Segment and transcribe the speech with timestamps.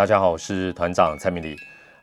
[0.00, 1.54] 大家好，我是团长蔡明礼。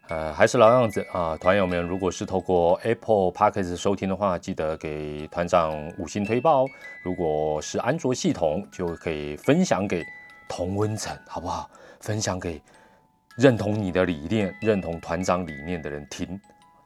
[0.08, 6.68] 呃，还是老样子啊，团友们，如果是透过 Apple Podcast 收听的话，记得给团长五星推报。
[7.02, 10.06] 如果是安卓系统，就可以分享给
[10.48, 11.68] 同温层，好不好？
[12.00, 12.62] 分享给
[13.36, 16.40] 认同你的理念、认同团长理念的人听，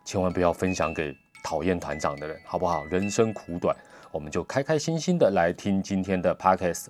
[0.06, 2.86] 千万不要分享给讨厌团长的人，好不好？
[2.86, 3.76] 人生苦短，
[4.14, 6.86] 我们就开开心心的来听今天的 Podcast。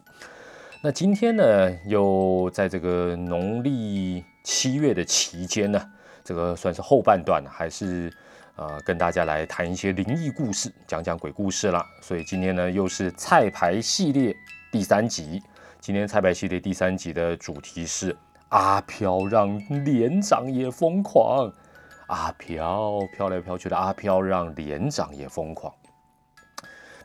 [0.84, 5.80] 那今天呢，又在这个农历七月的期间呢。
[6.24, 8.12] 这个算是后半段，还是
[8.56, 11.86] 呃跟大家来谈一些灵异故事，讲讲鬼故事了。
[12.02, 14.36] 所以今天呢，又是菜牌系列
[14.72, 15.40] 第三集。
[15.80, 18.18] 今天菜牌系列第三集的主题是
[18.50, 21.54] 阿飘让连长也疯狂。
[22.08, 25.72] 阿飘飘来飘去的阿飘让连长也疯狂。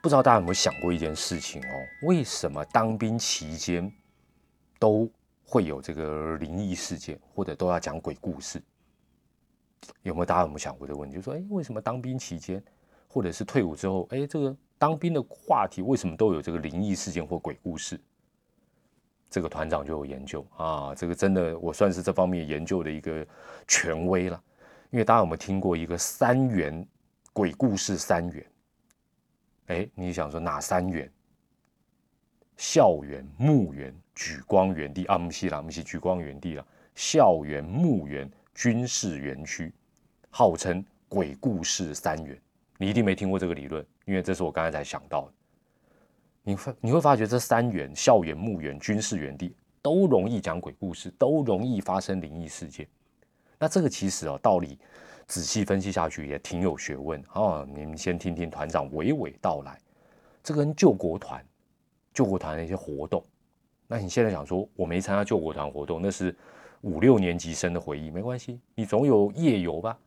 [0.07, 1.85] 不知道大家有没有想过一件事情哦？
[2.03, 3.93] 为什么当兵期间
[4.79, 5.11] 都
[5.45, 8.63] 会有这个灵异事件，或者都要讲鬼故事？
[10.05, 11.17] 有没有大家有没有想过这个问题？
[11.17, 12.63] 就说，哎，为什么当兵期间，
[13.09, 18.01] 或者是退伍之后，哎，这个当兵的话题为什么都有这个灵异事件或鬼故事？
[19.29, 23.27] 这个团长就有研究啊，这个真的我算是这方面研究的一个
[23.67, 24.41] 权威了。
[24.91, 26.87] 因为大家有没有听过一个三元
[27.33, 27.99] 鬼故事？
[27.99, 28.47] 三元，
[29.67, 31.11] 哎，你想说哪三元？
[32.57, 35.19] 校园、墓园、举光园地啊？
[35.19, 36.65] 不是啦，不是举光园地啦，
[36.95, 38.31] 校园、墓园。
[38.57, 39.71] 军事园区
[40.31, 42.41] 号称鬼故事三元，
[42.79, 45.33] 你一定没听过这个理论，因为这是我刚才才想到的。
[46.43, 52.89] 你发你会发觉这三元校园、墓园、军事园地都容易讲鬼故事，都容易发生灵异事件。
[53.59, 54.79] 那这个其实啊，道理
[55.27, 57.67] 仔细分析下去也挺有学问啊。
[57.75, 59.81] 你们先听听团长娓娓道来，
[60.43, 61.45] 这跟救国团、
[62.13, 63.25] 救国团的一些活动。
[63.87, 66.35] 那你现在想说，我没参加救国团活动，那是？
[66.83, 69.99] 五六年级生的回忆没关系，你总有夜游吧，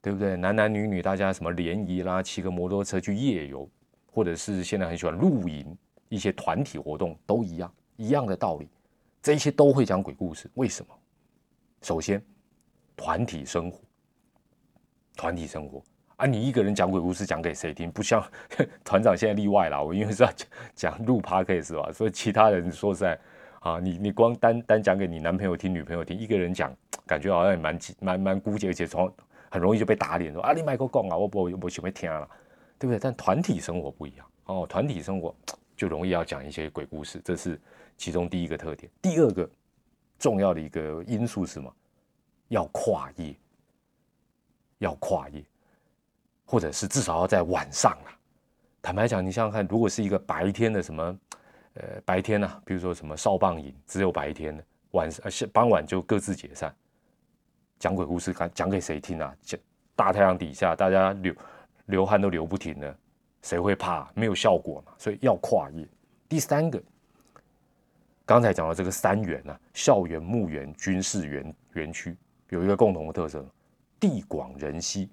[0.00, 0.36] 对不对？
[0.36, 3.68] 男男女女大家什么联谊啦，骑个摩托车去夜游，
[4.10, 5.76] 或者是现在很喜欢露营，
[6.08, 8.70] 一些团体活动都一样，一样的道理。
[9.20, 10.94] 这些都会讲鬼故事，为什么？
[11.82, 12.24] 首先，
[12.96, 13.80] 团体生活，
[15.16, 15.82] 团体生活
[16.16, 17.90] 啊，你一个人讲鬼故事讲给谁听？
[17.90, 18.24] 不像
[18.84, 21.90] 团长现在例外啦，我因为是要讲讲录 p a r k 是吧？
[21.92, 23.18] 所以其他人说实在。
[23.60, 26.70] 啊，你你光单单讲给你男朋友听、女朋友听，一个人讲，
[27.06, 29.10] 感觉好像也蛮蛮蛮孤寂，而且从
[29.50, 32.28] 很容易就被打脸，说啊你买个讲啊，我不我喜欢听了，
[32.78, 32.98] 对不对？
[32.98, 35.34] 但团体生活不一样哦，团体生活
[35.74, 37.58] 就容易要讲一些鬼故事，这是
[37.96, 38.92] 其中第一个特点。
[39.00, 39.48] 第二个
[40.18, 41.74] 重要的一个因素是什么？
[42.48, 43.34] 要跨夜，
[44.78, 45.44] 要跨夜，
[46.44, 48.12] 或者是至少要在晚上啊。
[48.82, 51.18] 坦白讲，你想想看，如果是一个白天的什么？
[51.74, 56.72] 呃，白天呢，比如说什么少棒营，只有白天的，晚上呃傍晚就各自解散。
[57.80, 59.34] 讲鬼故事，看讲给谁听啊？
[59.42, 59.60] 讲
[59.96, 61.34] 大太阳底下，大家流
[61.86, 62.96] 流汗都流不停了，
[63.42, 64.08] 谁会怕？
[64.14, 65.84] 没有效果嘛，所以要跨越。
[66.28, 66.80] 第三个，
[68.24, 72.16] 刚才讲到这个三元啊，校园、墓园、军事园园区
[72.50, 73.44] 有一个共同的特色，
[74.04, 75.08] 地广人稀。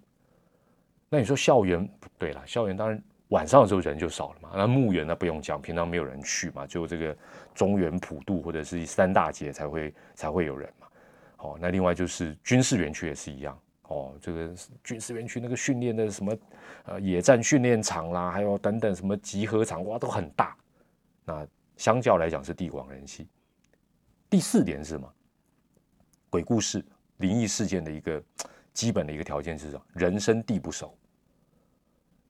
[1.08, 3.02] 那你说校园不对了，校园当然。
[3.30, 7.18] 晚上的时候人就少了嘛，那墓园呢不用讲，平常没有人去嘛，就这个
[7.56, 10.88] 中原普渡或者是三大节才会才会有人嘛。
[11.38, 14.54] 哦，那另外就是军事园区也是一样哦，这个
[14.84, 16.38] 军事园区那个训练的什么
[16.84, 20.54] 呃野战训练场啦，还有等等什么集合场哇都很大，
[21.24, 21.48] 那
[21.78, 23.30] 相较来讲是地广人稀。
[24.30, 25.10] 第四点是什么？
[26.30, 26.84] 鬼故事、
[27.20, 28.22] 灵异事件的一个
[28.74, 29.82] 基本的一个条件是什么？
[29.94, 30.94] 人生地不熟。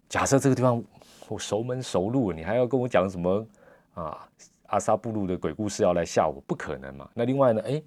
[0.09, 0.84] 假设这个地方
[1.29, 3.47] 我熟门熟路，你还要跟我讲什么
[3.94, 4.28] 啊？
[4.68, 7.09] 阿萨布鲁的鬼故事要来吓我，不可能嘛？
[7.13, 7.62] 那另外呢？
[7.66, 7.81] 哎，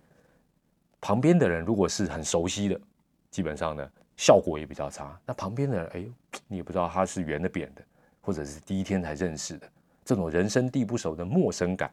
[1.01, 2.81] 旁边的人如果是很熟悉的，
[3.31, 5.19] 基本上呢效果也比较差。
[5.25, 6.07] 那旁边的人，哎，
[6.47, 7.83] 你也不知道他是圆的扁的，
[8.21, 9.67] 或者是第一天才认识的，
[10.05, 11.91] 这种人生地不熟的陌生感，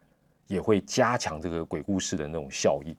[0.47, 2.93] 也会加强这个鬼故事的那种效应。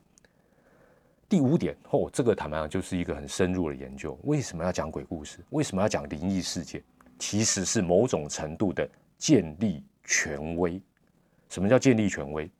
[1.32, 4.20] 第五点哦，这个坦白讲就是一个很深入的研究。
[4.24, 5.38] 为什么要讲鬼故事？
[5.48, 6.84] 为什么要讲灵异事件？
[7.18, 8.86] 其实是某种程度的
[9.16, 10.78] 建立权威。
[11.48, 12.50] 什么叫建立权威？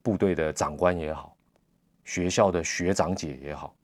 [0.00, 1.36] 部队的长官也好，
[2.02, 3.76] 学校的学长姐也好，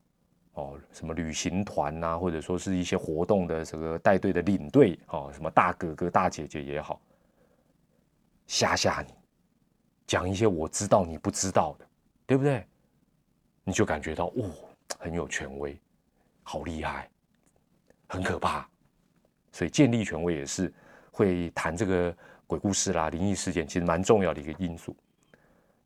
[0.55, 6.99] 哦，什么旅行团呐，或者说是一些活动的这个带队的领队，哦，什么大哥哥大姐姐也好，
[8.47, 9.13] 吓吓你，
[10.07, 11.87] 讲一些我知道你不知道的，
[12.25, 12.67] 对不对？
[13.65, 14.51] 你就感觉到哦，
[14.99, 15.79] 很有权威，
[16.43, 17.09] 好厉害，
[18.09, 18.69] 很可怕。
[19.53, 20.73] 所以建立权威也是
[21.11, 22.17] 会谈这个
[22.47, 24.97] 鬼故事啦、灵异事件，其实蛮重要的一个因素。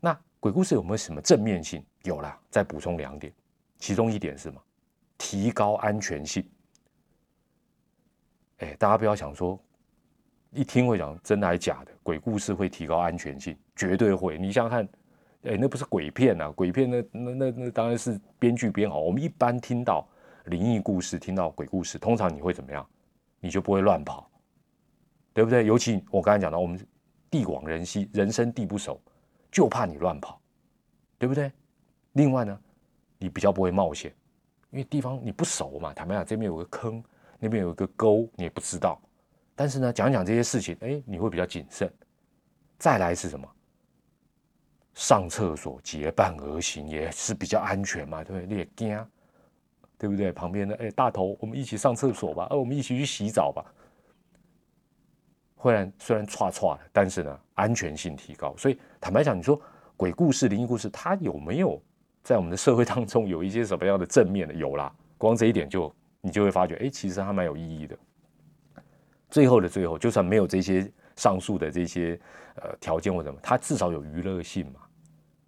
[0.00, 1.84] 那鬼故事有没有什么正面性？
[2.02, 3.32] 有啦，再补充两点，
[3.78, 4.62] 其中一点是什么？
[5.16, 6.46] 提高安全性。
[8.58, 9.58] 哎，大家不要想说，
[10.50, 14.38] 一听会讲真的还假的，鬼故事会提高安全性，绝对会。
[14.38, 14.88] 你想想看，
[15.44, 19.00] 哎，那不是鬼片啊，鬼片那那那那当然是编剧编好。
[19.00, 20.06] 我们一般听到
[20.46, 22.86] 灵异故事，听到鬼故事，通常你会怎么样？
[23.40, 24.30] 你就不会乱跑，
[25.32, 25.66] 对不对？
[25.66, 26.78] 尤其我刚才讲到，我们
[27.30, 29.00] 地广人稀，人生地不熟。
[29.52, 30.40] 就怕你乱跑，
[31.16, 31.52] 对不对？
[32.14, 32.58] 另外呢，
[33.18, 34.12] 你比较不会冒险，
[34.70, 35.94] 因为地方你不熟嘛。
[35.94, 37.00] 坦白讲，这边有个坑，
[37.38, 39.00] 那边有个沟，你也不知道。
[39.54, 41.88] 但是呢，讲讲这些事情，哎，你会比较谨慎。
[42.78, 43.48] 再来是什么？
[44.94, 48.46] 上厕所结伴而行也是比较安全嘛，对不对？
[48.46, 49.06] 你也惊，
[49.98, 50.30] 对不对？
[50.32, 53.64] 旁边的哎，大头，我们一起上厕所吧，呃，我们一起去洗澡吧。
[55.60, 58.54] 虽然虽然差差的，但是呢，安全性提高。
[58.56, 59.60] 所以坦白讲，你说
[59.96, 61.82] 鬼故事、灵异故事，它有没有
[62.22, 64.54] 在我们的社会当中有一些什么样的正面的？
[64.54, 67.98] 有啦，光这一点就你就会发觉，哎，其实它蛮有意义的。
[69.30, 72.20] 最后的最后，就算没有这些上述的这些
[72.56, 74.80] 呃条件或什么，它至少有娱乐性嘛。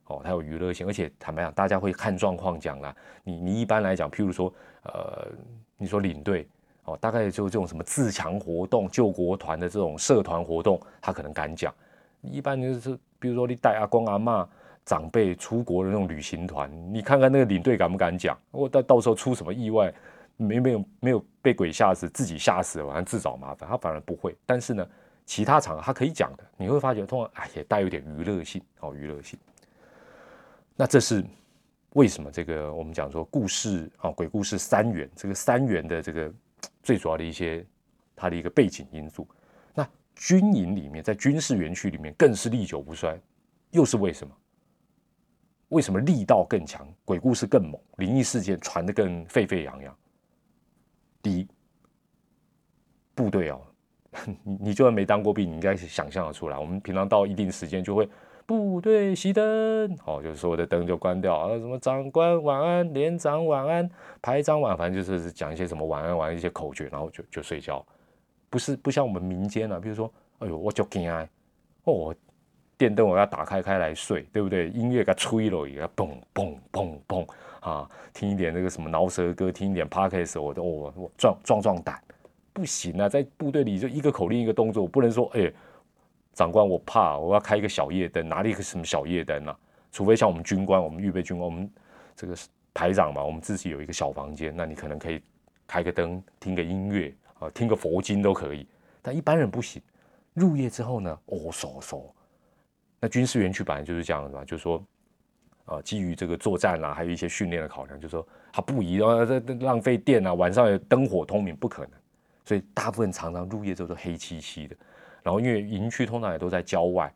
[0.07, 2.95] 哦，它有娱乐性，而且坦白讲，大家会看状况讲啦。
[3.25, 5.29] 你你一般来讲，譬如说，呃，
[5.77, 6.49] 你说领队。
[6.89, 11.75] 哦，大概就这种什么自强活动、救国团的这种社团活动，他可能敢讲。
[12.23, 14.49] 一般就是，比如说你带阿公阿妈
[14.85, 18.39] 长辈出国的那种旅行团，你看看那个领队敢不敢讲？
[18.53, 19.93] 我到到时候出什么意外，
[20.37, 24.37] 没没有没有被鬼吓死，自己吓死了，反正自找麻烦，他反而不会。
[24.47, 24.89] 但是呢，
[25.25, 29.37] 其他场合他可以讲的，你会发觉通常哎也带有点娱乐性哦，娱乐性。
[30.77, 31.25] 那这是
[31.95, 32.31] 为什么？
[32.31, 36.33] 这个我们讲说故事啊，鬼故事三元，这个三元的这个。
[36.83, 37.65] 最主要的一些，
[38.15, 39.29] 它的一个背景因素。
[39.75, 43.21] 那军营里面，在军事园区里面更是历久不衰，
[43.73, 44.35] 又是为什么？
[45.69, 49.97] 为什么力道更强，鬼故事更猛，灵异事件传得更沸沸扬扬？
[51.23, 51.49] 第一，
[53.15, 53.61] 部队哦，
[54.43, 56.59] 你你就算没当过兵，你应该是想象的出来。
[56.59, 58.09] 我们平常到一定时间就会。
[58.47, 61.49] 部队熄灯，哦，就是所有的灯就关掉啊。
[61.59, 63.91] 什么长官晚安，连长晚安，
[64.23, 67.85] 排长晚，反正就是讲一些什么晚安晚安一些口诀，然后就就睡觉。
[68.49, 70.09] 不是不像我们民间啊，比如说，
[70.39, 71.29] 哎呦，我就惊啊，
[71.85, 72.15] 哦，
[72.79, 74.69] 电灯我要打开开来睡，对不对？
[74.71, 77.27] 音乐给吹了，一个嘣嘣嘣嘣
[77.59, 82.01] 啊，听一点那个什么饶舌歌，听一点 p a r k 的时候，我都哦我壮壮壮胆，
[82.53, 85.53] 不行啊，在部队里就一个口令一个动作，我不能说哎。
[86.37, 89.59] 长官，我怕我要开一个小夜灯，哪里一个什么小夜灯啊？
[89.91, 91.69] 除非像我们军官，我们预备军官，我们
[92.15, 92.37] 这个
[92.75, 95.23] 排长嘛，我们自己有一个小房间，那你可能可以
[95.67, 97.11] 开个灯，听个音乐
[97.41, 98.69] 啊，听个佛经都可以。
[99.01, 99.81] 但一般人不行。
[100.35, 102.03] 入夜之后呢，哦，嗖嗖。
[103.01, 104.85] 那军事园区本来就是这样的嘛，就是说，
[105.65, 111.93] 啊，基于这个作战啦，还有一些训练的考量，就是说它不宜啊，这浪费电啊，晚上有灯火通明不可能。
[112.45, 114.77] 所以大部分常常入夜之后都黑漆漆的。
[115.27, 117.13] 然后因为营区通常也都在郊外，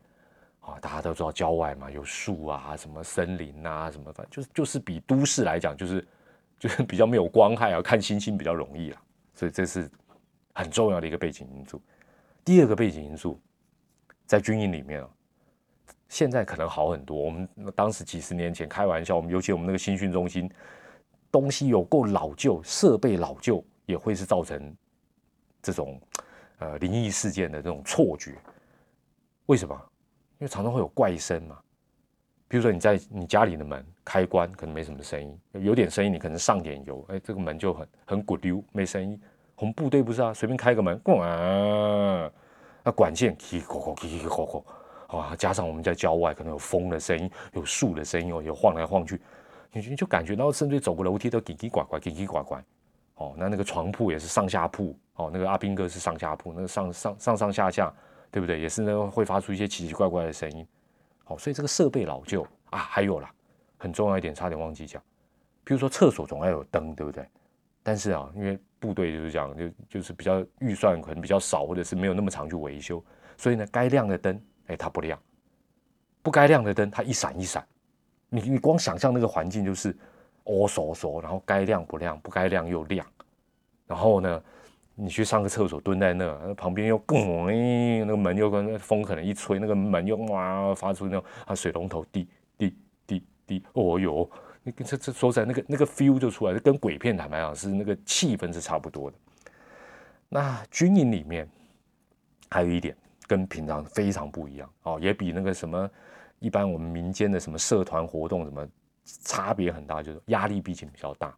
[0.58, 6.04] 啊，大家都知道郊外嘛，有树啊，什么森林啊，什么反就是就是比都市来讲，就是
[6.58, 9.00] 就是比较没有光害啊，看星星比较容易啊，
[9.32, 9.88] 所以这是
[10.54, 11.80] 很重要的一个背景因素。
[12.44, 13.40] 第二个背景因素，
[14.26, 15.08] 在军营里面啊，
[16.08, 17.16] 现在可能好很多。
[17.16, 20.50] 我们当时几十年前开玩笑，我们尤其我们那个新训中心，
[21.30, 24.74] 东西有够老旧，设备老旧，也会是造成
[25.62, 25.96] 这种。
[26.60, 28.34] 呃，灵异事件的这种错觉，
[29.46, 29.74] 为什么？
[30.38, 31.58] 因为常常会有怪声嘛。
[32.46, 39.20] 比如说你在你家里的门开关可能没什么声音，有点声音，你可能上点油，哎，这个门就很很鼓溜，没声音。
[39.56, 42.30] 我们部队不是啊，随便开个门，咣啊，
[42.82, 44.44] 那管线叽叽咕咕叽叽咕
[45.08, 49.20] 咕，啊，加上我们在郊外，可能有风的声音，有树的声音哦，有晃来晃去，
[49.72, 52.56] 你你就感觉到甚至走个楼梯都叽叽呱呱，叽叽呱呱。
[53.20, 54.96] 哦，那那个床铺也是上下铺。
[55.16, 57.92] 哦，那个阿兵哥是上下铺，那个上上上上下下，
[58.30, 58.58] 对不对？
[58.58, 60.66] 也是那个会发出一些奇奇怪怪的声音。
[61.24, 63.30] 好，所以这个设备老旧啊，还有啦，
[63.76, 65.02] 很重要一点，差点忘记讲。
[65.62, 67.28] 比如说厕所总要有灯，对不对？
[67.82, 73.04] 但是啊，因为部队就是讲，就就是比较预算可能比较少，或者是没有那么长去维修，
[73.36, 75.18] 所以呢，该亮的灯，哎，它不亮；
[76.22, 77.62] 不该亮的灯，它一闪一闪。
[78.30, 79.94] 你你光想象那个环境就是
[80.50, 83.06] 哦嗦嗦，然后该亮不亮，不该亮又亮，
[83.86, 84.42] 然后呢？
[84.96, 87.50] 你去上个厕所，蹲在那，旁边又咣，
[88.00, 92.28] 那个门又跟风可能一吹，那个门又哇发出那种啊水龙头滴
[92.58, 92.76] 滴
[93.06, 94.28] 滴滴，哦哟，
[94.62, 99.16] 你这这说起来那个那个 feel 就出来，跟鬼片坦白讲是那个气氛是差不多的。
[100.28, 101.48] 那军营里面
[102.50, 102.94] 还有一点
[103.26, 105.90] 跟平常非常不一样哦，也比那个什么
[106.40, 108.68] 一般我们民间的什么社团活动，什么
[109.22, 111.36] 差别很大，就是压力毕竟比较大。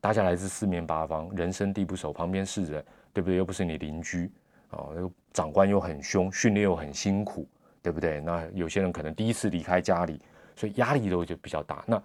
[0.00, 3.36] 大家来自四面八方，人生地不熟，旁边是人，对不对？
[3.36, 4.30] 又不是你邻居
[4.70, 7.48] 啊，那个长官又很凶，训练又很辛苦，
[7.80, 8.20] 对不对？
[8.20, 10.20] 那有些人可能第一次离开家里，
[10.56, 11.84] 所以压力都就比较大。
[11.86, 12.02] 那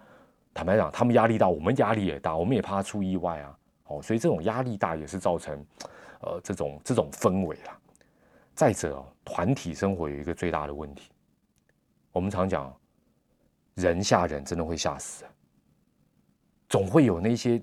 [0.54, 3.58] 坦白讲，他们压力大，我们压力也大，我们也怕出意外啊。
[3.88, 5.64] 哦，所以这种压力大也是造成，
[6.20, 7.78] 呃，这种这种氛围啦。
[8.54, 11.10] 再者哦，团体生活有一个最大的问题，
[12.12, 12.72] 我们常讲，
[13.80, 15.24] 人吓人真的会吓死，
[16.68, 17.62] 总会有那些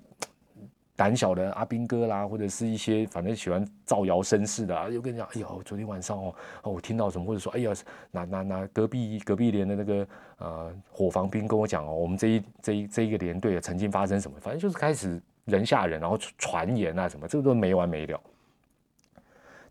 [0.95, 7.71] 胆小的阿兵哥啦，或者是一些反正喜欢造谣生事的啊，又跟你讲，哎呦，昨天晚上哦，我听到什么，或者说，哎呀，
[8.11, 10.07] 那那那隔壁隔壁连的那个
[10.37, 15.21] 呃伙房兵跟我讲哦，我们这一这一这一个连队曾经发生什么，反正就是开始。
[15.45, 18.19] 人吓人，然后传言啊什么，这个都没完没了。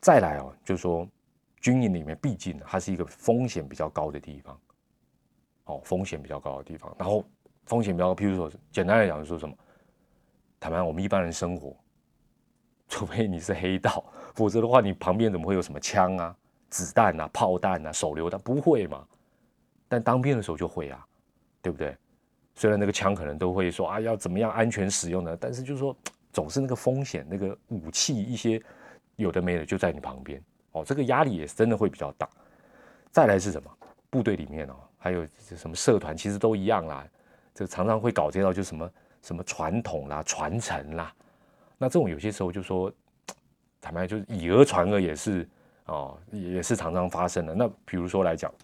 [0.01, 1.05] 再来哦，就是说
[1.61, 4.57] 军营里面，毕竟它是一个风险比较高的地方，
[5.65, 6.95] 哦，风险比较高的地方。
[6.99, 7.25] 然后
[7.65, 9.55] 风险比较高，譬如说，简单来讲，说什么？
[10.61, 11.77] 坦白，我们一般人生活，
[12.89, 14.05] 除非你是黑道，
[14.35, 16.37] 否则的话，你旁边怎么会有什么枪啊、
[16.71, 18.41] 子弹啊、炮弹啊、手榴弹？
[18.41, 19.07] 不会嘛？
[19.89, 21.07] 但当兵的时候就会啊，
[21.61, 21.97] 对不对？
[22.55, 25.97] 虽然那个枪可能都会说啊要怎么样安全使用呢，但是就是说
[26.33, 28.63] 总是那个风险，那个武器一些
[29.17, 30.43] 有的没的就在你旁边
[30.73, 32.29] 哦，这个压力也是真的会比较大。
[33.11, 33.71] 再来是什么？
[34.15, 37.05] 部队里面哦，还有什么社团，其实都一样啦。
[37.53, 38.91] 这常常会搞这套，就什么
[39.23, 41.13] 什么传统啦、传承啦。
[41.77, 42.93] 那这种有些时候就说，
[43.81, 45.49] 坦白就是以讹传讹也是
[45.87, 47.57] 哦，也是常常发生的。
[47.57, 48.55] 那比如说来讲，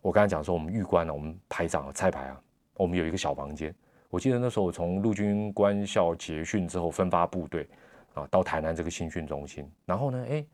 [0.00, 2.40] 我刚才讲说我们玉官呢，我们排长啊蔡排啊。
[2.74, 3.74] 我们有一个小房间，
[4.08, 7.68] 我记得那时候我从陆军官校结训之后分发部队
[8.14, 10.46] 啊，到台南这个新训中心，然后呢，哎，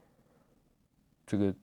[1.27, 1.55] 这个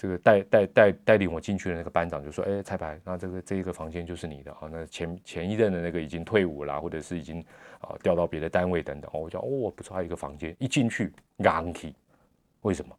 [0.00, 7.44] 这个带带带带领我进去的那个班长就说，哎，蔡排，那这个这一个房间就是你的啊，那前前一任的那个已经退伍了，或者是已经
[7.80, 11.94] 啊调到别的单位等等，我讲哦，不错，还有一个房间，一进去硬气，
[12.62, 12.96] 为什么？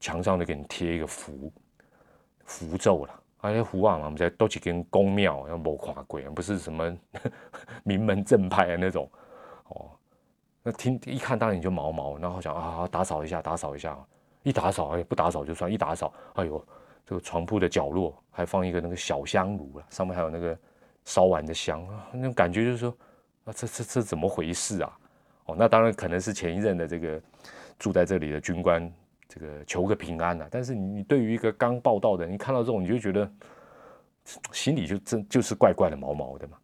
[0.00, 1.52] 墙上都给你贴一个符
[2.44, 3.22] 符咒了。
[3.38, 6.92] 而且符啊嘛，我们在都几间宫庙，要没看过，不是什么
[7.84, 9.08] 名门正派的那种
[9.68, 9.92] 哦。
[10.64, 13.96] 那听一看，当然你就毛毛，然后想啊，打扫一下，打扫一下。
[14.42, 16.64] 一打扫，哎，不打扫就算；一打扫，哎呦，
[17.06, 20.58] 这个床铺的角落还放一个那个小香炉了，上面还有那个
[21.04, 22.90] 烧完的香啊，那种感觉就是说
[23.44, 24.98] 啊，这这这怎么回事啊？
[25.46, 27.20] 哦，那当然可能是前一任的这个
[27.78, 28.92] 住在这里的军官。
[29.32, 33.32] 这个求个平安呐，但是你你对于一个刚报道的，你看到这种你就觉得
[34.50, 36.58] 心里就真就是怪怪的毛毛的嘛。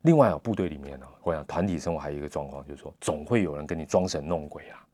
[0.00, 4.84] 另外啊，部队里面呢，我想团体生活还有一个状况，就是说总会有人跟你装神弄鬼啊。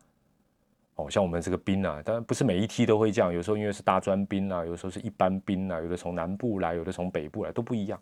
[0.99, 8.01] 哦，像我们这个兵啊，当然不是每一梯都会这样，有时候因为是大专兵啊，有时候是一般兵啊，有的从南部来，有的从北部来，都不一样。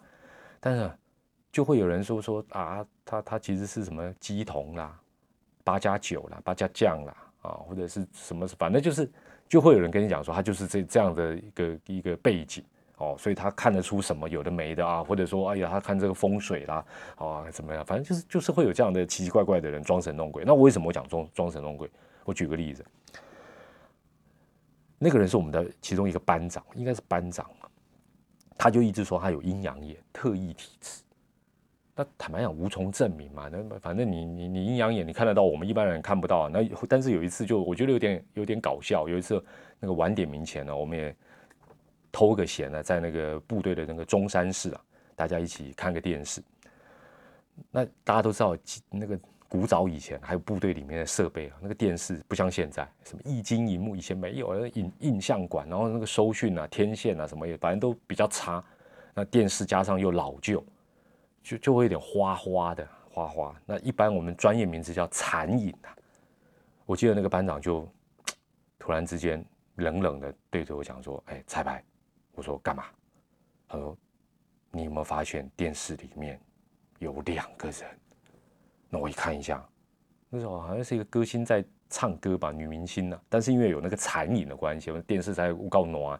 [0.61, 0.91] 但是
[1.53, 4.99] 就会有人说说啊，他他其实是什么鸡同啦、
[5.63, 7.17] 八加九啦、八加酱啦。
[7.43, 9.09] 啊，或者是什么，反正就是
[9.49, 12.65] 就会有人跟你讲说，他就是这这样的一个一个背景
[12.97, 16.85] 哦，所以他看得出什么有的没的啊，或者说哎呀，他看这个风水啦，
[17.15, 20.43] 啊怎么样，反正就是就是会有这样的奇奇怪怪的人装神弄鬼。
[20.45, 21.89] 那为什么我讲装装神弄鬼？
[22.27, 22.85] 我举个例子，
[24.99, 27.49] 那个人是我们的其中一个班长，应该是班长，
[28.59, 31.03] 他就一直说他有阴阳眼，特异体质。
[31.95, 36.51] 那坦白讲无从证明嘛，那反正你你你阴阳眼你看得到，我们一般人看不到啊。
[36.53, 39.43] 那但是有一次就我觉得有点有点搞笑，有一次
[39.81, 41.17] 那个晚点名前呢，我们也
[42.13, 46.43] 偷个闲呢，在那个部队的那个中山市啊，大家一起看个电视。
[47.71, 48.55] 那大家都知道，
[48.91, 58.65] 那个古早以前还有部队里面的设备啊，那个电视不像现在，什么液晶荧幕以前没有，影印象馆，然后那个收讯啊、天线啊什么也反正都比较差。
[59.15, 60.65] 那电视加上又老旧。
[61.49, 65.95] 就就会有点花花的花花，那一般我们专业名字叫残影啊。
[66.85, 67.89] 我记得那个班长就
[68.81, 69.45] 突然之间
[69.77, 71.81] 冷冷的对着我讲说：“哎，彩排。”
[72.35, 72.87] 我说：“干嘛？”
[73.69, 73.97] 他说
[74.73, 76.37] ：“你有没有发现电视里面
[76.99, 77.89] 有两个人？”
[79.01, 79.65] 我一看一下，
[80.29, 83.21] 那时候好像是一个歌星在唱歌吧，女明星呢。
[83.29, 86.19] 但是因为有那个残影的关系，我们电视才无告挪，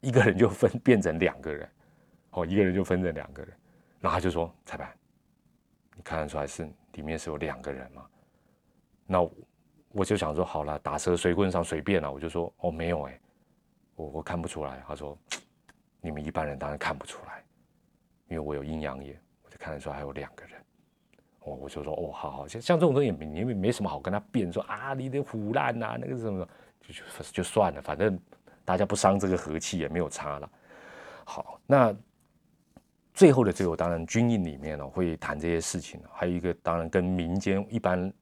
[0.00, 1.68] 一个人就分变成两个人，
[2.30, 3.52] 哦，一个人就分成两个人。
[4.00, 4.92] 然后他就说：“裁判，
[5.94, 8.04] 你看得出来是里面是有两个人吗？”
[9.06, 9.28] 那
[9.90, 13.20] 我就想说：“好了，打蛇随棍上随便了。”我就说：“哦，没有哎，
[13.94, 15.16] 我我看不出来。”他说
[16.02, 17.44] ：“你们一般人当然看不出来，
[18.26, 20.60] 因为我有阴阳眼，我就看得出来还有两个人。”
[21.44, 26.46] 我我就说：“哦，好好，像像这种东西，你没没什么好跟他辩说啊，你的腐烂呐，那个什么，
[26.80, 28.18] 就就就算了，反正
[28.64, 30.50] 大家不伤这个和气也没有差了。
[31.24, 31.94] 好，那
[33.14, 38.12] 最后的最后，当然军营里面呢会谈这些事情，还有一个当然跟民间一般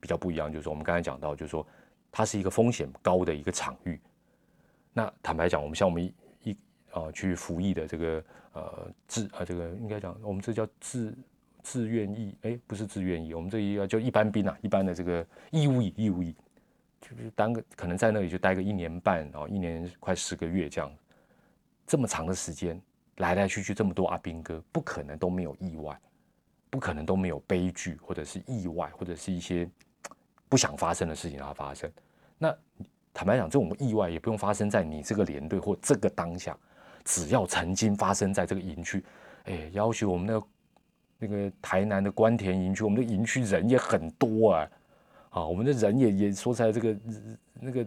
[0.00, 1.66] 比较不一样，就是说我们刚才讲到，就是说
[2.10, 4.00] 它是一个风险高的一个场域。
[4.92, 6.56] 那坦白讲，我们像我们一
[6.92, 11.16] 啊去服役的这个呃自啊这个应该讲，我们这叫自
[11.64, 16.36] 自愿役，哎，不是自愿役，我们这一个就一般兵啊，一般的这个义务役，义务役，
[17.00, 20.94] 就是当个可能在那里就待个一年半，然后一年快十个月这样，
[21.86, 22.78] 这么长的时间
[23.16, 25.98] 来来去去这么多阿兵哥，不可能都没有意外，
[26.68, 29.66] 不可能都没有悲剧或者是意外或者是一些
[30.50, 31.90] 不想发生的事情它发生。
[32.36, 32.54] 那
[33.14, 36.54] 坦白讲，这种意外也不用发生在你这个连队或这个当下，
[37.04, 39.02] 只要曾经发生在这个营区，
[39.44, 40.46] 哎，要求我们那个。
[41.18, 44.70] 那个台南的关田营区，我们的营区人也很多啊，
[45.30, 46.96] 啊，我们的人也也说出来，这个
[47.54, 47.86] 那个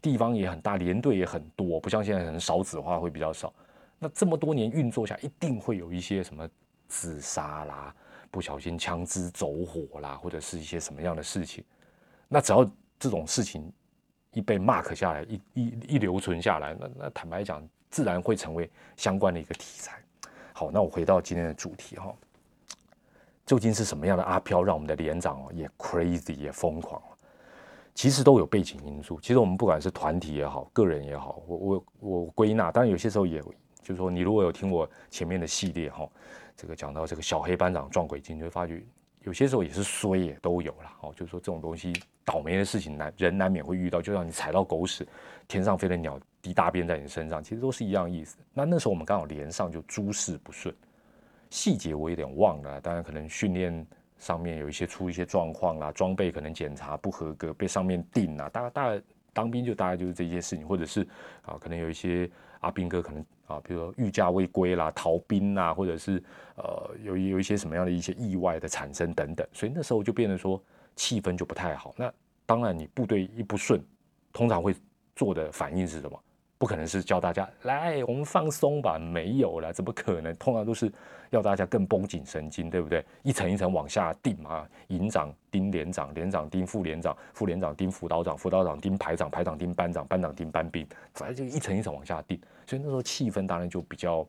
[0.00, 3.52] 地方也很大，连队也很多，不像现在可能少子化会比较少。
[3.98, 6.48] 那这么多年运作下，一定会有一些什么
[6.86, 7.94] 自杀啦，
[8.30, 11.64] 不小心枪支走火啦，或者是一些什么样的事情。
[12.28, 12.64] 那只要
[12.98, 13.72] 这种事情
[14.32, 19.98] 一被 mark 下来，一一一留存下来，那那坦白讲，自然会成为相关的一个题材。
[20.52, 22.14] 好，那我回到今天的主题哈。
[23.48, 27.02] 究竟是什么样的阿飘让我们的连长哦也 crazy 也疯狂
[27.94, 29.18] 其实都有背景因素。
[29.20, 33.40] 其实我们不管是团体也好，个人也好，我我我归纳，当然有些时候也
[33.82, 36.06] 就是说，你如果有听我前面的系列哈，
[36.54, 38.80] 这个讲到这个小黑班长撞鬼精，就会发觉
[39.22, 41.12] 有些时候也是衰也都有了哦。
[41.16, 41.92] 就是说这种东西
[42.24, 45.08] 倒霉的事情难人难免会遇到，就像你踩到狗屎，
[45.48, 48.36] 天上飞的鸟滴大便在你身上，其实都是一样意思。
[48.52, 50.72] 那那时候我们刚好连上就诸事不顺。
[51.50, 53.86] 细节我有点忘了，当然可能训练
[54.18, 58.48] 上面有一些出一些状况啦，装备可能检查不合格，被上面定啦。
[58.50, 61.06] 大概大概当兵就大概就是这些事情，或者是
[61.42, 62.28] 啊，可能有一些
[62.60, 66.22] 阿兵哥可能啊，比如说御驾未归啦、逃兵啦，或者是
[66.56, 70.62] 呃有有一些什么样的一些意外的产生等等，所以那时候就变得说
[70.96, 71.94] 气氛就不太好。
[71.96, 72.12] 那
[72.44, 73.80] 当然你部队一不顺，
[74.32, 74.74] 通常会
[75.14, 76.20] 做的反应是什么？
[76.58, 80.34] 不可能是叫大家来，我们放松吧，没有了，怎么可能？
[80.34, 80.92] 通常都是
[81.30, 83.04] 要大家更绷紧神经，对不对？
[83.22, 92.40] 一层一层往下定嘛，营长盯连长，连长盯副连长，副连长盯辅导长，辅导长盯排长，排长盯班长，班长盯班兵，反正就一层一层往下定。
[92.66, 94.26] 所以那时候气氛当然就比较，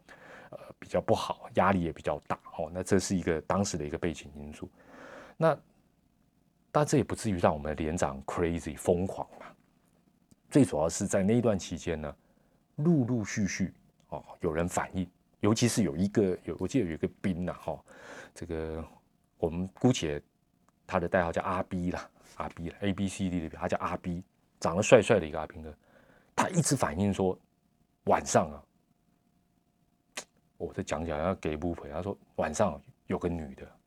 [0.52, 2.38] 呃，比较不好，压力也比较大。
[2.58, 4.70] 哦，那这是一个当时的一个背景因素。
[5.36, 5.58] 那
[6.72, 9.48] 但这也不至于让我们连长 crazy 疯狂嘛。
[10.50, 12.16] 最主要是在那一段期间呢，
[12.78, 13.74] 陆陆续续
[14.10, 15.08] 哦有人反映，
[15.42, 17.80] 尤其是有一个有我记得有一个兵呐哈，
[18.34, 18.84] 这个
[19.38, 20.22] 我们姑且
[20.88, 24.24] 他的代号叫阿 B 啦，阿 B 了 A B C D 的，他叫阿 B，
[24.60, 25.74] 长得帅帅的一个阿兵哥，
[26.36, 27.38] 他一直反映说
[28.06, 28.58] 晚上啊，
[30.58, 33.79] 我在讲讲要给不回，他说晚上有个女的。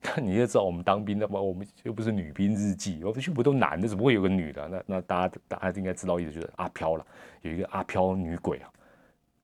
[0.00, 4.68] 那 你也知道，我们当兵的嘛，我们又不是女兵日记，我们全部都男的，怎么会有个女的？
[4.68, 7.04] 那那大家大家应该知道意思，就是阿飘了，
[7.42, 8.70] 有一个阿飘女鬼啊，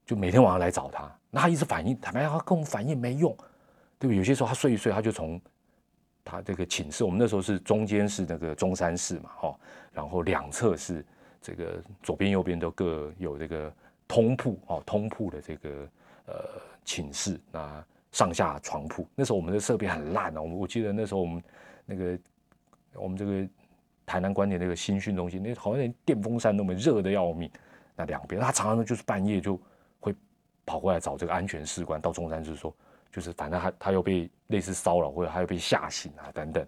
[0.06, 1.10] 就每天晚上来找他。
[1.30, 3.34] 那他一直反应，坦白讲，他跟我们反应没用，
[3.98, 4.16] 对不对？
[4.16, 5.40] 有些时候他睡一睡，他就从
[6.24, 9.58] 他这个寝室，我们那时候是中间是那个中山室嘛，哈，
[9.92, 11.04] 然后两侧是
[11.42, 13.72] 这个左边右边都各有这个
[14.06, 15.70] 通铺哦，通铺的这个
[16.26, 16.34] 呃
[16.84, 17.84] 寝室那。
[18.14, 20.42] 上下床铺，那时候我们的设备很烂哦。
[20.42, 21.42] 我我记得那时候我们
[21.84, 22.18] 那个
[22.94, 23.48] 我们这个
[24.06, 27.50] 台南关田那个新训中心，那好像连电风扇那么热的要命。
[27.96, 29.60] 那两边他常常就是半夜就
[29.98, 30.14] 会
[30.64, 32.72] 跑过来找这个安全士官到中山室说，
[33.10, 36.64] 就是反正他他又被类似骚扰或者他又被吓醒啊等等。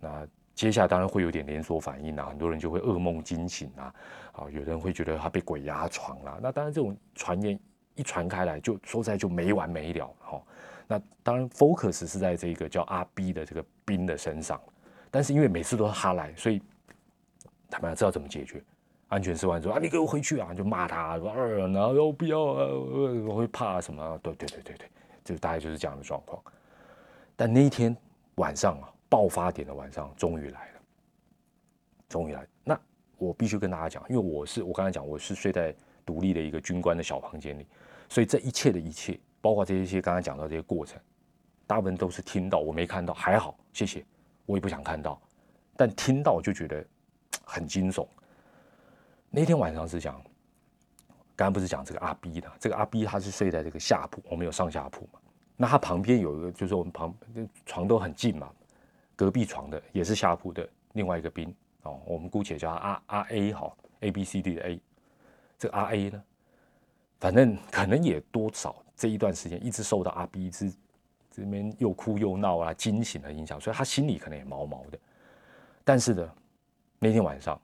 [0.00, 3.94] 那接下来当然会有点连锁反应啊，很多人就会噩梦惊醒啊，
[4.32, 6.38] 啊有人会觉得他被鬼压床了。
[6.42, 7.58] 那当然这种传言
[7.96, 10.42] 一传开来，就说在就没完没了哈。
[10.86, 14.60] 那当然，focus 是在这个叫阿 B 的这个兵的身上，
[15.10, 16.62] 但是因为每次都是他来，所以
[17.68, 18.62] 他们要知道怎么解决。
[19.08, 22.66] 安全室完之后：“啊，你给我回去啊！”就骂他说：“二，然后又不要啊，
[23.28, 24.90] 我会怕什么？”对对对对对，
[25.24, 26.42] 就大概就是这样的状况。
[27.36, 27.96] 但那一天
[28.34, 30.80] 晚上啊，爆发点的晚上终于来了，
[32.08, 32.44] 终于来。
[32.64, 32.76] 那
[33.16, 35.72] 我必须跟大家讲，因为我是我刚才讲，我是睡在
[36.04, 37.64] 独立的一个军官的小房间里，
[38.08, 39.18] 所以这一切的一切。
[39.40, 41.00] 包括这一些刚刚讲到这些过程，
[41.66, 44.04] 大部分都是听到，我没看到，还好，谢谢，
[44.44, 45.20] 我也不想看到，
[45.76, 46.84] 但听到就觉得
[47.44, 48.06] 很惊悚。
[49.30, 50.14] 那天晚上是讲，
[51.34, 55.20] 刚刚不是讲这个阿 B 的，这个阿 B 他是睡在这个下铺，我们有上下铺嘛，
[55.56, 57.14] 那他旁边有一个，就是我们旁
[57.66, 58.50] 床都很近嘛，
[59.14, 64.80] 隔壁床的也是下铺的另外一个兵哦，我们姑且叫他阿阿 A 哈，A B C D 的 A，
[65.58, 66.24] 这个 R A 呢，
[67.20, 70.72] 反正可能也多少这一段时间一直受到阿 B 一直
[71.30, 74.98] 这边又哭又闹啊惊醒的影响，所以他心里可能也毛毛的。
[75.84, 76.34] 但是呢，
[76.98, 77.60] 那天晚上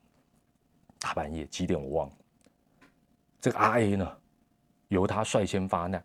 [1.00, 2.14] 大半夜几点我忘了，
[3.40, 4.18] 这个 R A 呢，
[4.88, 6.04] 由他率先发难，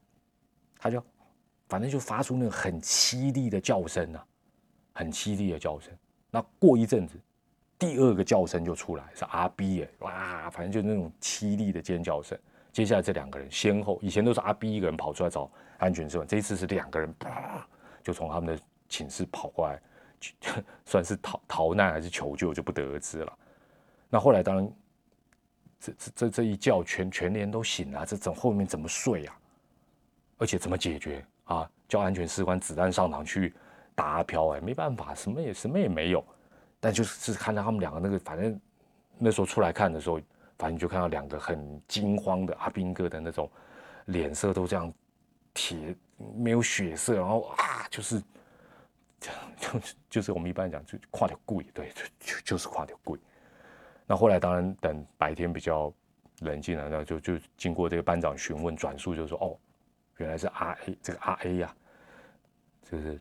[0.80, 1.04] 他就
[1.68, 4.26] 反正就发出那个很凄厉的叫声啊，
[4.94, 5.92] 很凄厉的叫声。
[6.32, 7.20] 那过一阵子。
[7.80, 12.36] 第二个叫声就出来，是阿 B 耶，哇，反正就那种凄厉的尖叫声。
[12.78, 17.12] 接下来这两个人先后，以前都是阿 B 一个人跑出来找安全之问，这一次是两个人，
[18.04, 19.82] 就从他们的寝室跑过来，
[20.86, 23.34] 算是逃逃难还是求救就不得而知了。
[24.12, 24.72] 那后来当然，
[25.80, 29.36] 这这这这一觉全全连都醒了，这怎后面怎么睡呀？
[30.38, 31.68] 而且怎么解决啊？
[31.88, 33.56] 叫安全士官子弹上膛去
[33.96, 36.24] 打阿飘，哎，没办法，什么也什么也没有。
[36.80, 38.62] 但就是看到他们两个那个，反正
[39.18, 40.22] 那时候出来看的时候，
[40.58, 43.50] 反正就看到两个很惊慌的阿兵哥的那种
[44.06, 44.92] 脸色都这样
[45.54, 45.96] 铁，
[46.36, 48.22] 没有血色，然后啊，就是
[49.20, 53.20] 这样，就就是我们一般讲就跨条贵，对，就就就是跨条贵。
[54.06, 55.94] 那后来当然等白天比较
[56.40, 59.58] 冷静了，那就就经过这个班长询问转述，就说哦，
[60.18, 61.76] 原来是阿 A 这个阿 A 呀，
[62.90, 63.20] 就是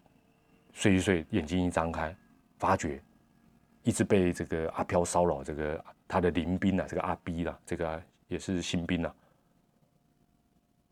[0.73, 2.17] 睡一睡，眼睛一张开，
[2.59, 3.03] 发觉。
[3.87, 9.15] 一直被这个阿飘骚扰，这个他的邻兵啊，这个阿 B 啦，这个也是新兵啊，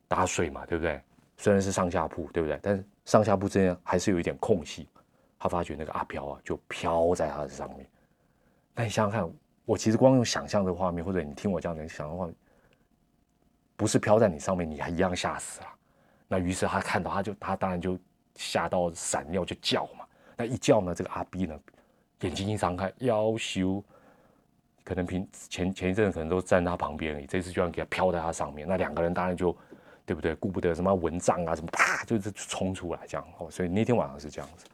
[0.07, 1.03] 打水嘛，对不对？
[1.37, 2.57] 虽然是上下铺，对不对？
[2.63, 4.89] 但是上下铺之间还是有一点空隙。
[5.41, 7.85] 他发觉那个阿飘啊，就飘在他的上面。
[8.77, 12.29] 那你想想看，我其实光用想象的画面，或者你听我这样子想的话，
[13.75, 15.67] 不是飘在你上面，你还一样吓死了。
[16.29, 17.99] 那于是他看到，他就他当然就
[18.37, 20.07] 吓到闪尿，就叫嘛。
[20.37, 21.59] 那一叫呢，这个阿 B 呢？
[22.25, 23.85] 眼睛一张开，要修，
[24.83, 29.55] 可能平前前一阵可能都站他旁边而已，这次居然给他飘在他上面，那两个人当然就，
[30.07, 30.35] 对不对？
[30.35, 33.51] 顾不得什么蚊帐啊，什么啪，就是冲出来这样哦。
[33.51, 34.65] 所以那天晚上是这样子。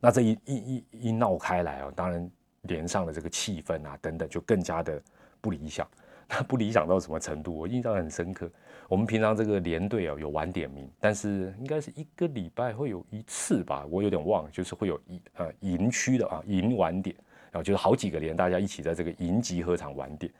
[0.00, 2.28] 那这一一一一闹开来啊，当然
[2.62, 5.00] 连上了这个气氛啊等等，就更加的
[5.40, 5.86] 不理想。
[6.28, 7.56] 那不理想到什么程度？
[7.56, 8.50] 我印象很深刻。
[8.88, 17.14] 我们平常这个连队啊有晚点名，但是应该是一个礼拜会有一次吧，我有点忘了，就是会有一呃营区的啊营晚点，
[17.50, 20.32] 然后就是好几个连大家一起在这个营集合场晚点。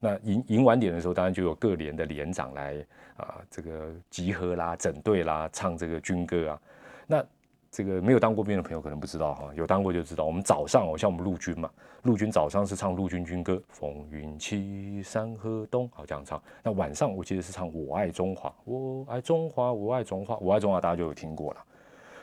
[0.00, 2.84] 那营营晚点的时候，当然就有各连的连长来
[3.16, 6.60] 啊这个集合啦、整队啦、唱这个军歌啊。
[7.06, 7.24] 那
[7.70, 10.24] 这个没有当过兵的朋友可能不知道哈，有当过就知道。
[10.24, 11.70] 我们早上哦，像我们陆军嘛，
[12.02, 16.42] 陆军早上是唱陆军军歌《风云起山河东》，好这样唱。
[16.60, 21.64] 那晚上我记得是唱《我爱中华》，我爱中华，我爱中华，我爱中华，大家就有听过了。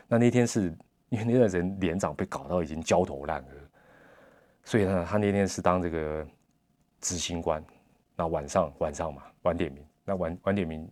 [0.05, 0.75] 那那天是
[1.07, 3.53] 因为那段人连长被搞到已经焦头烂额，
[4.65, 6.27] 所以呢，他那天是当这个
[6.99, 7.63] 执行官。
[8.17, 10.91] 那晚上晚上嘛，晚点名，那晚晚点名，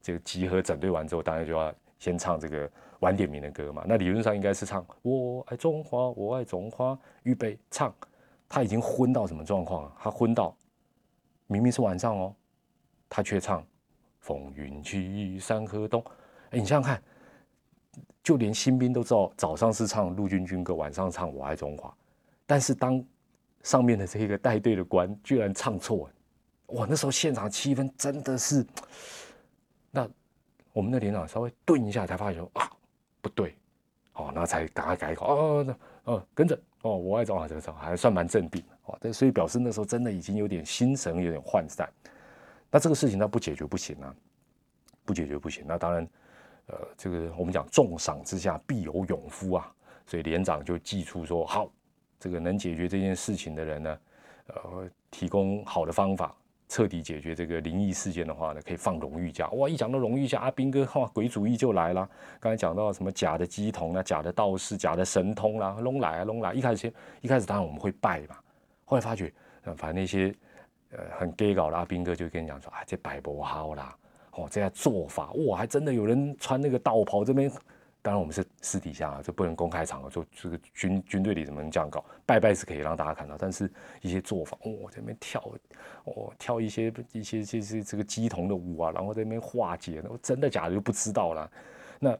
[0.00, 2.68] 这个集合整队完之后，当然就要先唱这个。
[3.02, 7.92] 晚点名的歌嘛，那理论上应该是唱“我爱中华，我爱中华”，预备唱。
[8.48, 9.96] 他已经昏到什么状况啊？
[9.98, 10.56] 他昏到
[11.48, 12.32] 明明是晚上哦，
[13.08, 13.66] 他却唱
[14.22, 16.00] “风云起，山河动”。
[16.50, 17.02] 哎，你想想看，
[18.22, 21.92] 就连新兵都知道早上是唱陆军军歌，晚上唱“我爱中华”，
[22.46, 23.04] 但是当
[23.64, 26.08] 上面的这个带队的官居然唱错，
[26.66, 26.86] 哇！
[26.88, 28.64] 那时候现场气氛真的是……
[30.72, 32.70] 我们的连长稍微顿一下，才发现啊。
[33.20, 33.54] 不对，
[34.14, 41.88] 哦，那才赶快改口哦，那哦跟着哦，我爱中华这个时候还算蛮镇定哦，这所以表示那时候真的已经有点心神有点涣散。
[42.68, 44.12] 那这个事情那不解决不行啊，
[45.04, 45.64] 不解决不行。
[45.68, 46.08] 那当然，
[46.66, 49.72] 呃，这个我们讲重赏之下必有勇夫啊，
[50.04, 51.70] 所以连长就寄出说好，
[52.18, 53.98] 这个能解决这件事情的人呢，
[54.48, 56.34] 呃，提供好的方法。
[56.72, 59.46] 彻底解决这个灵异事件的话呢，可以放荣誉假。
[59.50, 62.08] 哇，一讲到荣誉假，阿兵哥哇，鬼主意就来了。
[62.40, 66.54] 刚才讲到什么假的鸡童啊，假的道士，假的神通啦，弄来啊弄来。
[66.54, 68.36] 一开始先，一开始当然我们会拜嘛，
[68.86, 69.30] 后来发觉，
[69.76, 70.34] 反正那些
[70.92, 73.94] 呃很 gay 搞的阿兵哥就跟你讲说，啊，这摆不好啦，
[74.30, 77.52] 哦，这样做法，哇，还真的有人穿那个道袍这边。
[78.04, 82.04] 当然，我们是私底下啊，就不能公开场合做这个军军队里怎么能这样搞？
[82.26, 85.40] 拜拜是可以让大家看到，但是一些做法，哦，在那边跳，
[86.02, 91.52] 哦，跳一些一些这些这个鸡同的舞啊，然后在那边化解，那真的假的就不知道了。
[92.00, 92.18] 那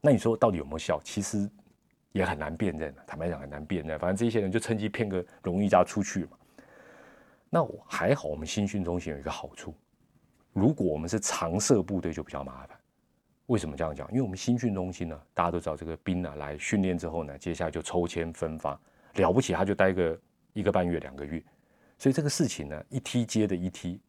[0.00, 1.00] 那你说到底有没有效？
[1.02, 1.50] 其实
[2.12, 3.98] 也很难辨认，坦白讲很难辨认。
[3.98, 6.38] 反正这些人就趁机骗个荣誉家出去嘛。
[7.50, 9.74] 那我还好，我们新训中心有一个好处，
[10.52, 12.75] 如果我们是常设部队，就比较麻烦。
[13.46, 14.08] 为什么这样讲？
[14.10, 18.78] 因为我们新训中心呢，大家都知道，这个兵呢来训练之后呢，接下来就抽签分发，
[19.14, 20.18] 了不起他就待个
[20.52, 21.42] 一个半月、两个月，
[21.96, 24.00] 所以这个事情呢，一梯接的一梯，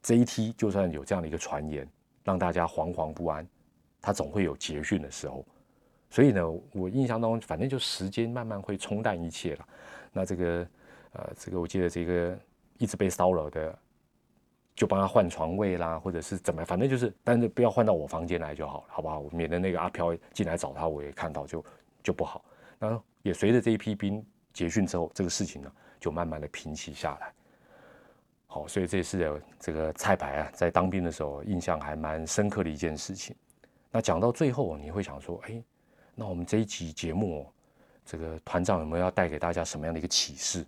[0.00, 1.88] 这一梯就算有这样的一个传言，
[2.22, 3.46] 让大家惶惶不安，
[4.00, 5.44] 他总会有结训的时候。
[6.08, 9.68] 所以呢，我印象当中，反正就时间慢慢会冲淡一切了。
[10.12, 10.66] 那这个，
[11.14, 12.38] 呃，这个我记得这个
[12.78, 13.76] 一直被骚扰的，
[14.74, 19.22] 就帮他换床位啦，或者是怎么，反正就是，但是不要换到我房间来就好了，好不好？
[19.32, 21.64] 免得那个阿飘进来找他，我也看到就
[22.02, 22.44] 就不好。
[22.78, 27.32] 那也随着这一批兵结训之后，这个事情呢，就慢慢的平息下来。
[28.46, 33.34] 好，所以这是这个蔡白啊，在当兵的时候印象还蛮深刻的一件事情。
[33.90, 35.62] 那讲到最后，你会想说，哎。
[36.16, 37.44] 那我们这一集节目，
[38.06, 40.64] 这个团长有没有要带给大家什么样的一个启示？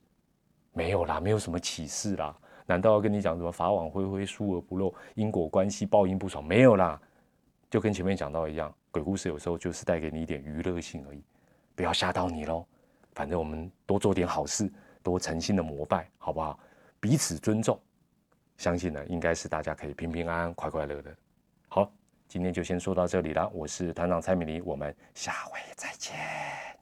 [0.73, 2.37] 没有啦，没有什么启示啦。
[2.67, 6.45] 难道要跟你讲什么法网恢恢，疏而不漏，因果关系，报应不爽？
[6.45, 7.01] 没有啦，
[7.71, 11.23] 就跟前面讲到一样，鬼故事有时候就是带给你一点娱乐性而已，
[11.75, 12.67] 不要吓到你喽。
[13.13, 14.71] 反正我们多做点好事，
[15.03, 16.59] 多诚心的膜拜，好不好？
[17.01, 17.81] 彼此尊重，
[18.57, 21.15] 相信呢，应该是大家可以平平安安、快快乐乐。
[21.69, 21.91] 好。
[22.29, 26.76] 今天就先说到这里了，我是团长蔡美玲，我们下回再见。